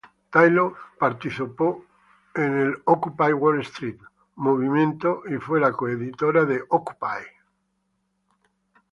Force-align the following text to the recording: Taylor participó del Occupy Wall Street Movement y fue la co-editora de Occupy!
Taylor 0.31 0.73
participó 0.97 1.85
del 2.33 2.75
Occupy 2.85 3.33
Wall 3.33 3.59
Street 3.61 3.99
Movement 4.33 5.03
y 5.29 5.35
fue 5.35 5.59
la 5.59 5.71
co-editora 5.73 6.43
de 6.43 6.59
Occupy! 6.69 7.19